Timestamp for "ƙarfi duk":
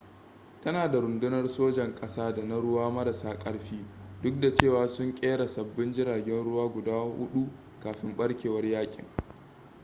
3.39-4.41